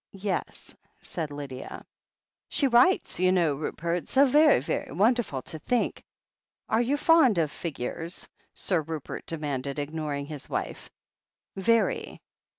"Yes," 0.13 0.75
said 0.99 1.29
Lydia. 1.29 1.85
"She 2.49 2.65
writes, 2.67 3.19
you 3.19 3.31
know, 3.31 3.53
Rupert. 3.53 4.07
So 4.09 4.25
ve'y, 4.25 4.57
ve'y 4.57 4.91
won 4.91 5.13
derful 5.13 5.43
to 5.43 5.59
think" 5.59 6.03
"Are 6.71 6.81
you 6.81 6.97
fond 6.97 7.37
of 7.37 7.51
figures?" 7.51 8.27
Sir 8.55 8.81
Rupert 8.81 9.27
demanded, 9.27 9.77
ignoring 9.77 10.25
his 10.25 10.49
wife. 10.49 10.89
"Very." 11.55 12.19